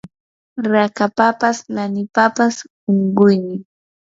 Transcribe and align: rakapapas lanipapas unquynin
rakapapas 0.73 1.57
lanipapas 1.75 2.55
unquynin 2.89 3.59